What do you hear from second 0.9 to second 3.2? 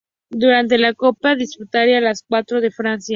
copa disputaría los cuatro de Francia.